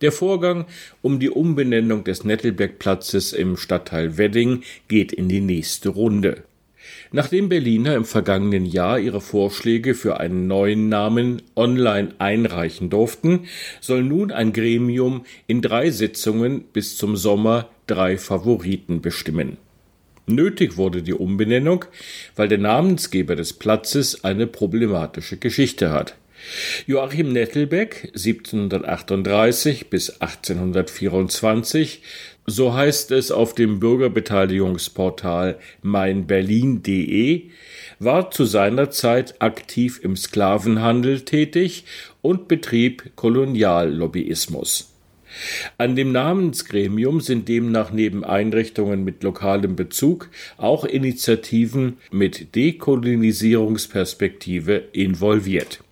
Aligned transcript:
Der 0.00 0.12
Vorgang 0.12 0.64
um 1.02 1.20
die 1.20 1.28
Umbenennung 1.28 2.04
des 2.04 2.24
Nettelbergplatzes 2.24 3.34
im 3.34 3.58
Stadtteil 3.58 4.16
Wedding 4.16 4.62
geht 4.88 5.12
in 5.12 5.28
die 5.28 5.42
nächste 5.42 5.90
Runde. 5.90 6.44
Nachdem 7.12 7.50
Berliner 7.50 7.94
im 7.94 8.06
vergangenen 8.06 8.64
Jahr 8.64 8.98
ihre 8.98 9.20
Vorschläge 9.20 9.94
für 9.94 10.18
einen 10.18 10.46
neuen 10.46 10.88
Namen 10.88 11.42
online 11.54 12.14
einreichen 12.18 12.88
durften, 12.88 13.40
soll 13.80 14.02
nun 14.02 14.30
ein 14.30 14.54
Gremium 14.54 15.26
in 15.46 15.60
drei 15.60 15.90
Sitzungen 15.90 16.62
bis 16.72 16.96
zum 16.96 17.16
Sommer 17.16 17.68
drei 17.86 18.16
Favoriten 18.16 19.02
bestimmen. 19.02 19.58
Nötig 20.26 20.78
wurde 20.78 21.02
die 21.02 21.12
Umbenennung, 21.12 21.84
weil 22.36 22.48
der 22.48 22.58
Namensgeber 22.58 23.36
des 23.36 23.52
Platzes 23.52 24.24
eine 24.24 24.46
problematische 24.46 25.36
Geschichte 25.36 25.90
hat. 25.90 26.14
Joachim 26.86 27.32
Nettelbeck, 27.32 28.12
1738 28.14 29.90
bis 29.90 30.20
1824, 30.20 32.02
so 32.46 32.74
heißt 32.74 33.10
es 33.12 33.30
auf 33.30 33.54
dem 33.54 33.80
Bürgerbeteiligungsportal 33.80 35.58
meinberlin.de, 35.82 37.50
war 37.98 38.30
zu 38.30 38.44
seiner 38.44 38.90
Zeit 38.90 39.40
aktiv 39.40 40.00
im 40.02 40.16
Sklavenhandel 40.16 41.20
tätig 41.20 41.84
und 42.22 42.48
betrieb 42.48 43.12
Koloniallobbyismus. 43.16 44.90
An 45.78 45.94
dem 45.96 46.12
Namensgremium 46.12 47.20
sind 47.20 47.48
demnach 47.48 47.90
neben 47.92 48.24
Einrichtungen 48.24 49.04
mit 49.04 49.22
lokalem 49.22 49.76
Bezug 49.76 50.28
auch 50.56 50.84
Initiativen 50.84 51.98
mit 52.10 52.56
Dekolonisierungsperspektive 52.56 54.82
involviert. 54.92 55.84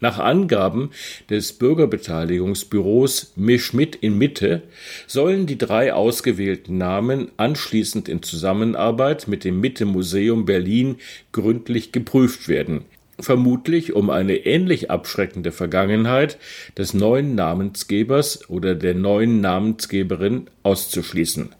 Nach 0.00 0.18
Angaben 0.18 0.90
des 1.28 1.52
Bürgerbeteiligungsbüros 1.52 3.32
Mischmidt 3.36 3.96
in 3.96 4.16
Mitte 4.16 4.62
sollen 5.06 5.46
die 5.46 5.58
drei 5.58 5.92
ausgewählten 5.92 6.78
Namen 6.78 7.30
anschließend 7.36 8.08
in 8.08 8.22
Zusammenarbeit 8.22 9.28
mit 9.28 9.44
dem 9.44 9.60
Mitte 9.60 9.84
Museum 9.84 10.46
Berlin 10.46 10.96
gründlich 11.32 11.92
geprüft 11.92 12.48
werden, 12.48 12.86
vermutlich 13.18 13.92
um 13.92 14.08
eine 14.08 14.46
ähnlich 14.46 14.90
abschreckende 14.90 15.52
Vergangenheit 15.52 16.38
des 16.78 16.94
neuen 16.94 17.34
Namensgebers 17.34 18.48
oder 18.48 18.74
der 18.74 18.94
neuen 18.94 19.42
Namensgeberin 19.42 20.46
auszuschließen. 20.62 21.54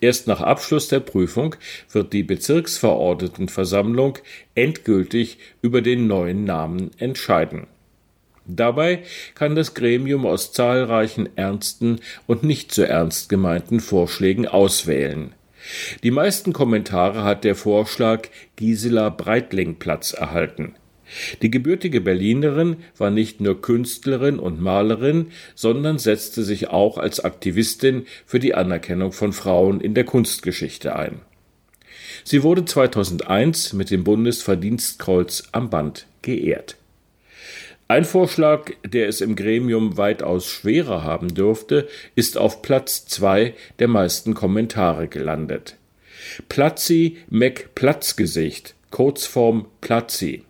Erst 0.00 0.26
nach 0.26 0.40
Abschluss 0.40 0.88
der 0.88 1.00
Prüfung 1.00 1.56
wird 1.90 2.12
die 2.12 2.22
Bezirksverordnetenversammlung 2.22 4.18
endgültig 4.54 5.38
über 5.62 5.82
den 5.82 6.06
neuen 6.06 6.44
Namen 6.44 6.90
entscheiden. 6.98 7.66
Dabei 8.46 9.02
kann 9.34 9.54
das 9.54 9.74
Gremium 9.74 10.26
aus 10.26 10.52
zahlreichen 10.52 11.28
ernsten 11.36 12.00
und 12.26 12.42
nicht 12.42 12.72
so 12.72 12.82
ernst 12.82 13.28
gemeinten 13.28 13.80
Vorschlägen 13.80 14.46
auswählen. 14.46 15.34
Die 16.02 16.10
meisten 16.10 16.52
Kommentare 16.52 17.22
hat 17.22 17.44
der 17.44 17.54
Vorschlag 17.54 18.28
Gisela 18.56 19.10
Breitling 19.10 19.76
Platz 19.78 20.12
erhalten. 20.12 20.74
Die 21.42 21.50
gebürtige 21.50 22.00
Berlinerin 22.00 22.76
war 22.96 23.10
nicht 23.10 23.40
nur 23.40 23.60
Künstlerin 23.60 24.38
und 24.38 24.60
Malerin, 24.60 25.32
sondern 25.54 25.98
setzte 25.98 26.42
sich 26.42 26.68
auch 26.68 26.98
als 26.98 27.20
Aktivistin 27.20 28.06
für 28.26 28.38
die 28.38 28.54
Anerkennung 28.54 29.12
von 29.12 29.32
Frauen 29.32 29.80
in 29.80 29.94
der 29.94 30.04
Kunstgeschichte 30.04 30.96
ein. 30.96 31.20
Sie 32.24 32.42
wurde 32.42 32.64
2001 32.64 33.72
mit 33.72 33.90
dem 33.90 34.04
Bundesverdienstkreuz 34.04 35.44
am 35.52 35.70
Band 35.70 36.06
geehrt. 36.22 36.76
Ein 37.88 38.04
Vorschlag, 38.04 38.70
der 38.84 39.08
es 39.08 39.20
im 39.20 39.34
Gremium 39.34 39.96
weitaus 39.96 40.46
schwerer 40.46 41.02
haben 41.02 41.34
dürfte, 41.34 41.88
ist 42.14 42.38
auf 42.38 42.62
Platz 42.62 43.06
zwei 43.06 43.54
der 43.80 43.88
meisten 43.88 44.34
Kommentare 44.34 45.08
gelandet. 45.08 45.76
Platzi 46.48 47.16
Mac 47.30 47.74
Platzgesicht, 47.74 48.76
Kurzform 48.90 49.66
Platzi. 49.80 50.44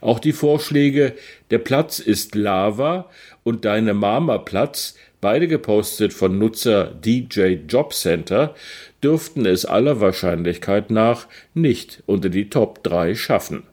Auch 0.00 0.18
die 0.18 0.32
Vorschläge 0.32 1.14
Der 1.50 1.58
Platz 1.58 1.98
ist 1.98 2.34
Lava 2.34 3.10
und 3.42 3.64
Deine 3.64 3.94
Mama 3.94 4.38
Platz, 4.38 4.96
beide 5.20 5.48
gepostet 5.48 6.12
von 6.12 6.38
Nutzer 6.38 6.86
DJ 6.86 7.58
Jobcenter, 7.68 8.54
dürften 9.02 9.46
es 9.46 9.64
aller 9.64 10.00
Wahrscheinlichkeit 10.00 10.90
nach 10.90 11.26
nicht 11.54 12.02
unter 12.06 12.28
die 12.28 12.50
Top 12.50 12.82
3 12.82 13.14
schaffen. 13.14 13.64